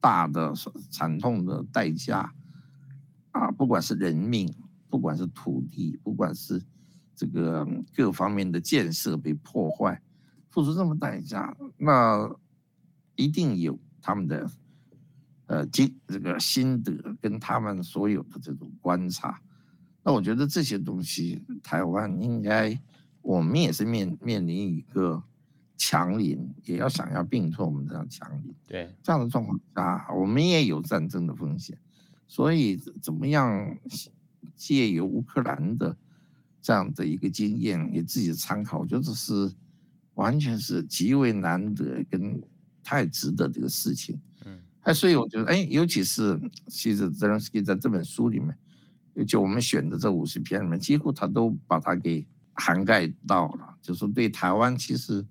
[0.00, 0.54] 大的
[0.90, 2.32] 惨痛的代价
[3.32, 4.54] 啊，不管是人命，
[4.88, 6.62] 不管是土地，不管是
[7.14, 10.00] 这个各方面的建设被破坏，
[10.50, 12.30] 付出这么代价，那。
[13.20, 14.48] 一定有他们的，
[15.46, 19.42] 呃，经这个心得跟他们所有的这种观察，
[20.08, 22.80] 那我觉得这些东西，台湾应该，
[23.20, 25.22] 我们也是面面临一个
[25.76, 28.54] 强邻，也要想要并吞我们这样强邻。
[28.66, 31.76] 对，这样的状况下，我们也有战争的风险，
[32.26, 33.76] 所以怎么样
[34.56, 35.94] 借由乌克兰的
[36.62, 39.52] 这样的一个经验，给自己参考，我觉得这是
[40.14, 42.42] 完全是极为难得跟。
[42.82, 48.56] 太值得这个事情，嗯，哎，所以我觉得，哎，尤其是其实泽连斯基在这本书里面，
[49.26, 53.76] 就我们选的这五十篇里面，几乎他都把它给涵盖到了。
[53.80, 55.24] 就是对台湾，其实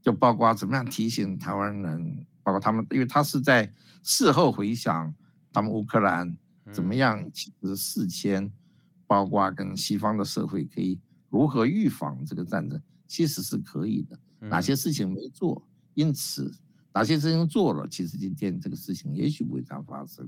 [0.00, 3.70] 就包括怎么样提醒台湾人，包括他们，因为他是在
[4.02, 5.14] 事后回想
[5.52, 6.36] 他们乌克兰
[6.72, 8.50] 怎么样，其实事前
[9.06, 10.98] 包括跟西方的社会可以
[11.30, 14.18] 如何预防这个战争，其实是可以的。
[14.48, 16.52] 哪些事情没做，因此。
[16.92, 20.26] 哪些事情做了，其实今天这个事情也许不会这样发生，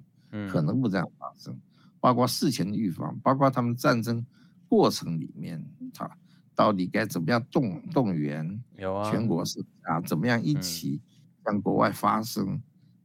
[0.51, 1.59] 可能不这样发生。
[2.01, 4.25] 包括事前的预防，包括他们战争
[4.69, 6.11] 过程里面，他
[6.55, 8.63] 到底该怎么样动动员
[9.11, 11.01] 全国是啊，怎么样一起
[11.45, 12.61] 向国外发声，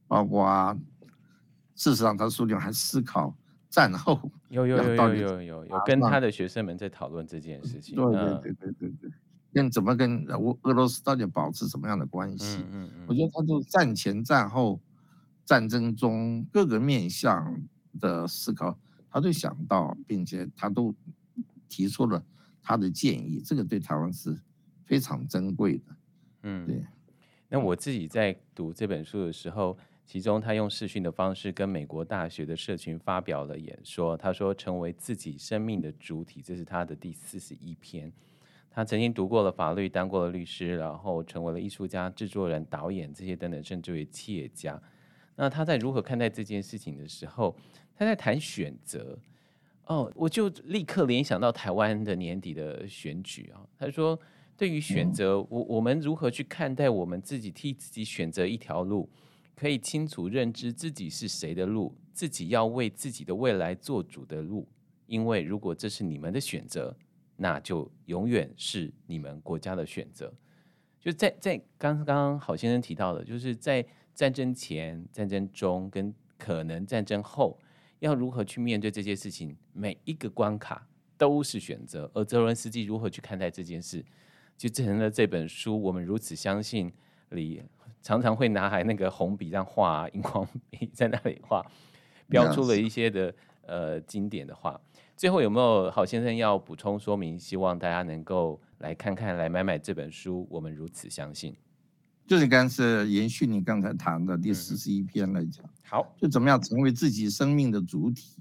[0.06, 0.76] 包括
[1.74, 3.36] 事实上他书里还思考
[3.68, 9.10] 战后有有有有有有有跟他的学生们在讨论这件事情，对对对对对对。
[9.52, 12.58] 跟怎么跟俄俄罗斯到底保持什么样的关系？
[12.72, 14.80] 嗯嗯，我觉得他就战前战后
[15.44, 17.56] 战争中各个面向
[18.00, 18.78] 的思考，
[19.10, 20.94] 他都想到，并且他都
[21.68, 22.24] 提出了
[22.62, 24.38] 他的建议，这个对台湾是
[24.84, 25.84] 非常珍贵的。
[26.42, 26.84] 嗯，对。
[27.48, 34.16] 那我自己在读这本书的时候，其中他用视讯的方式跟美国大学的社群发表了演说。
[34.16, 38.12] 他说：“成为自己生命的主体，这是他的第四十一篇。
[38.70, 44.82] 他曾经读过了法律，当过了律师，然后成为了艺术家、制作人、导演这些等等，甚至为企业家。
[45.36, 47.56] 那他在如何看待这件事情的时候，
[47.96, 49.18] 他在谈选择。
[49.86, 53.60] 哦，我就立刻联想到台湾的年底的选举啊。
[53.78, 54.18] 他说。”
[54.56, 59.10] 对于选择，我我们如何去看待我们自己替自己选择一条路，
[59.56, 64.68] 可以清楚认知自己是谁的路，自己要为自己的未来做主的路。
[65.06, 66.96] 因为如果这是你们的选择，
[67.34, 70.32] 那就永远是你们国家的选择。
[71.00, 73.84] 就在在刚刚郝先生提到的，就是在
[74.14, 77.58] 战争前、战争中跟可能战争后，
[78.04, 80.86] 要如何去面对这件事情，每一个关卡
[81.16, 82.10] 都是选择。
[82.12, 84.04] 而泽伦斯基如何去看待这件事？
[84.58, 86.92] 就成了这本书，我们如此相信
[87.30, 87.62] 里
[88.02, 91.64] 常常会拿来那个红笔让画，荧光笔在那里画，
[92.28, 94.78] 标出了一些的呃经典的话。
[95.16, 97.38] 最后有没有郝先生要补充说明？
[97.38, 100.46] 希望大家能够来看看，来买买这本书。
[100.50, 101.56] 我们如此相信，
[102.26, 105.64] 就是刚是延续你刚才谈的第四十一篇来讲。
[105.82, 108.36] 好，就怎么样成为自己生命的主体？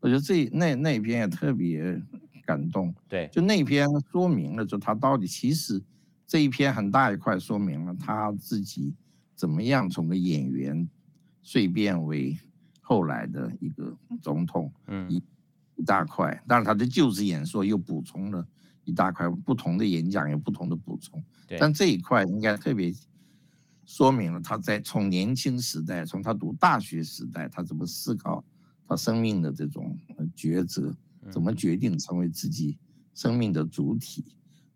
[0.00, 2.00] 我觉得这那那一篇也特别。
[2.44, 5.80] 感动，对，就那篇说明了，就他到底其实
[6.26, 8.92] 这一篇很大一块说明了他自己
[9.36, 10.86] 怎么样从个演员
[11.44, 12.36] 蜕变为
[12.80, 15.22] 后来的一个总统，嗯，一
[15.76, 16.42] 一大块。
[16.48, 18.44] 当然他的就职演说又补充了
[18.82, 21.56] 一大块，不同的演讲有不同的补充，对。
[21.60, 22.92] 但这一块应该特别
[23.84, 28.44] 说明了他在从年轻时代，从他读大学时代，他怎么思考
[28.86, 29.98] 他生命的这种
[30.36, 30.94] 抉择。
[31.30, 32.76] 怎么决定成为自己
[33.14, 34.24] 生命的主体？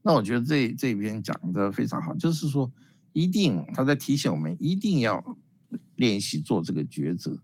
[0.01, 2.71] 那我觉得这这边讲的非常好，就是说，
[3.13, 5.37] 一定他在提醒我们，一定要
[5.97, 7.37] 练习做这个抉择，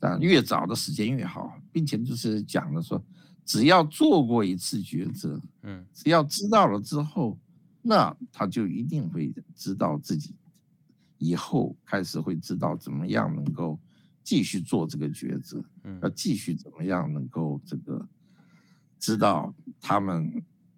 [0.00, 3.00] 啊，越早的时间越好，并且就是讲了说，
[3.44, 7.38] 只要做过一次抉择，嗯，只要知道了之后，
[7.80, 10.34] 那他就一定会知道自己
[11.20, 13.78] 以后开始会知道怎么样能够
[14.24, 18.04] 继续做这个抉择，嗯，要继续怎么样能够这个。
[18.98, 20.30] 知道他们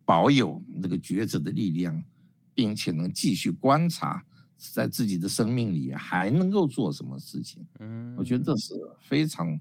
[0.04, 2.00] 保有那个抉择的力量，
[2.54, 4.24] 并且能继续观察，
[4.56, 7.66] 在自己的生命里还能够做什么事情。
[7.80, 9.58] 嗯，我觉得这是非常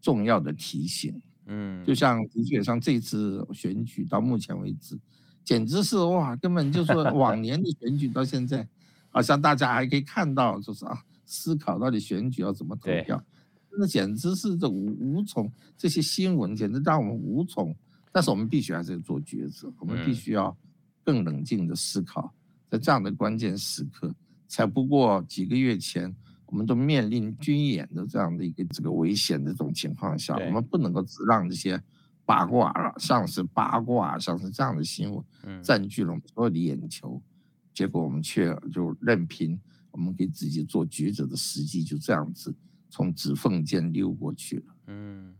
[0.00, 1.20] 重要的提醒。
[1.44, 4.98] 嗯，就像的确像这次选举到目前为止，
[5.44, 8.66] 简直是哇，根本就是往年的选举到现在，
[9.10, 13.22] 好像大家还可以看到，就是啊，思考到底选举要怎么投票，
[13.78, 17.74] 那简直是这无无从这些新闻简直让我们无从。
[18.12, 20.56] 但是我们必须还是要做抉择，我们必须要
[21.04, 22.34] 更冷静的思考，
[22.68, 24.12] 在这样的关键时刻，
[24.48, 26.12] 才不过几个月前，
[26.46, 31.80] 我们都面临军演的这样的一个这个危险的这种情况下，我们不能够只让这些
[32.26, 37.22] 八卦了，像是八卦，像是这样的新闻占据了我们所有的眼球，
[37.80, 39.58] 结果我们却就任凭
[39.90, 42.54] 我们给自己做抉择的时机就这样子
[42.90, 44.64] 从指缝间溜过去了。
[44.88, 45.34] 嗯。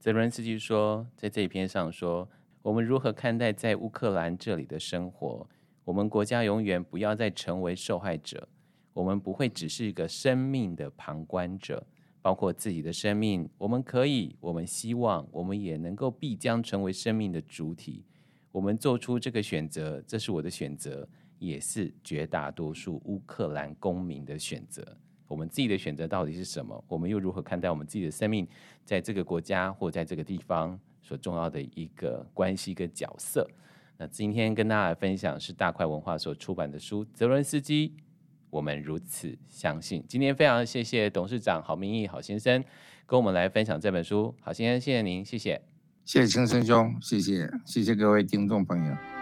[0.00, 2.28] 泽伦斯基说，在这一篇上说，
[2.62, 5.48] 我们如何看待在乌克兰这里的生活？
[5.84, 8.48] 我们国家永远不要再成为受害者，
[8.92, 11.86] 我们不会只是一个生命的旁观者，
[12.20, 13.48] 包括自己的生命。
[13.56, 18.04] 我们可以，我们希望，我们也能够必将成为生命的主体。
[18.50, 21.08] 我们做出这个选择，这是我的选择，
[21.42, 24.96] 也是绝大多数乌克兰公民的选择。
[25.26, 26.84] 我们自己的选择到底是什么？
[26.86, 28.46] 我们又如何看待我们自己的生命，
[28.84, 33.44] 在这个国家或在这个地方所重要的一个关系跟角色？
[33.98, 37.92] 那今天跟大家分享是大块文化所出版的书《泽伦斯基，
[38.50, 40.00] 我们如此相信》。
[40.06, 42.62] 今天非常谢谢董事长郝明义郝先生
[43.04, 44.32] 跟我们来分享这本书。
[44.40, 45.60] 郝先生，谢谢您，谢谢，
[46.04, 49.21] 谢谢青生兄，谢谢，谢谢各位听众朋友。